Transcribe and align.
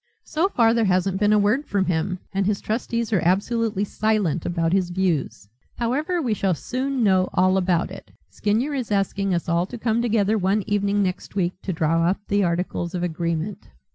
So 0.23 0.49
far 0.49 0.73
there 0.73 0.85
hasn't 0.85 1.19
been 1.19 1.31
a 1.31 1.37
word 1.37 1.67
from 1.67 1.85
him, 1.85 2.17
and 2.33 2.47
his 2.47 2.59
trustees 2.59 3.13
are 3.13 3.21
absolutely 3.23 3.83
silent 3.83 4.47
about 4.47 4.73
his 4.73 4.89
views. 4.89 5.47
However, 5.77 6.19
we 6.23 6.33
shall 6.33 6.55
soon 6.55 7.03
know 7.03 7.29
all 7.33 7.55
about 7.55 7.91
it. 7.91 8.09
Skinyer 8.31 8.75
is 8.75 8.89
asking 8.91 9.31
us 9.35 9.47
all 9.47 9.67
to 9.67 9.77
come 9.77 10.01
together 10.01 10.39
one 10.39 10.63
evening 10.65 11.03
next 11.03 11.35
week 11.35 11.53
to 11.61 11.71
draw 11.71 12.07
up 12.07 12.17
the 12.29 12.43
articles 12.43 12.95
of 12.95 13.03
agreement." 13.03 13.67